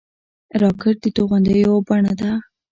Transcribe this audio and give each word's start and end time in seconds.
راکټ 0.61 0.95
د 1.01 1.05
توغندیو 1.15 1.61
یوه 1.65 1.79
بڼه 1.87 2.13
ده 2.19 2.31